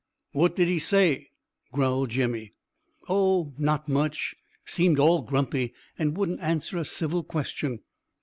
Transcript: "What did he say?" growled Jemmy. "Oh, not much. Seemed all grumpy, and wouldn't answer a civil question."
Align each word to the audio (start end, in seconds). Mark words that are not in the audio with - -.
"What 0.31 0.55
did 0.55 0.67
he 0.67 0.79
say?" 0.79 1.29
growled 1.71 2.09
Jemmy. 2.09 2.53
"Oh, 3.07 3.53
not 3.59 3.87
much. 3.87 4.35
Seemed 4.65 4.97
all 4.97 5.21
grumpy, 5.21 5.75
and 5.95 6.17
wouldn't 6.17 6.39
answer 6.39 6.79
a 6.79 6.85
civil 6.85 7.23
question." 7.23 7.81